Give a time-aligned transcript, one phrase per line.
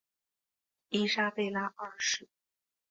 [0.89, 2.27] 伊莎贝拉二世。